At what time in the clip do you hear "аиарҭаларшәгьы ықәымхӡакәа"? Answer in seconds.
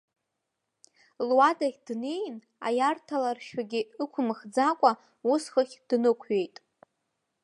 2.67-4.91